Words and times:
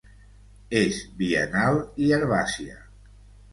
És 0.79 1.01
biennal 1.19 1.79
i 2.07 2.11
herbàcia. 2.19 2.77